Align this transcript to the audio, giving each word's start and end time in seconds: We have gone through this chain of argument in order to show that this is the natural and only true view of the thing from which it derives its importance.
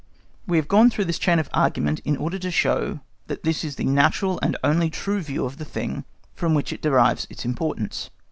We 0.47 0.57
have 0.57 0.67
gone 0.67 0.89
through 0.89 1.05
this 1.05 1.19
chain 1.19 1.37
of 1.37 1.47
argument 1.53 1.99
in 2.03 2.17
order 2.17 2.39
to 2.39 2.49
show 2.49 3.01
that 3.27 3.43
this 3.43 3.63
is 3.63 3.75
the 3.75 3.83
natural 3.83 4.39
and 4.41 4.57
only 4.63 4.89
true 4.89 5.21
view 5.21 5.45
of 5.45 5.57
the 5.57 5.63
thing 5.63 6.05
from 6.33 6.55
which 6.55 6.73
it 6.73 6.81
derives 6.81 7.27
its 7.29 7.45
importance. 7.45 8.09